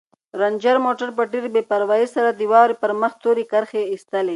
[0.39, 4.29] رنجر موټر په ډېرې بې پروايۍ سره د واورې پر مخ تورې کرښې ایستلې.